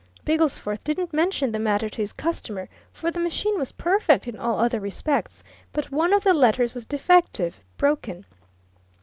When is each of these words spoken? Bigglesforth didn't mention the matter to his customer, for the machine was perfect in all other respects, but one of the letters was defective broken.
Bigglesforth 0.25 0.83
didn't 0.83 1.13
mention 1.13 1.51
the 1.51 1.59
matter 1.59 1.87
to 1.87 2.01
his 2.01 2.11
customer, 2.11 2.69
for 2.91 3.11
the 3.11 3.19
machine 3.19 3.59
was 3.59 3.71
perfect 3.71 4.27
in 4.27 4.35
all 4.35 4.57
other 4.57 4.79
respects, 4.79 5.43
but 5.71 5.91
one 5.91 6.11
of 6.11 6.23
the 6.23 6.33
letters 6.33 6.73
was 6.73 6.87
defective 6.87 7.63
broken. 7.77 8.25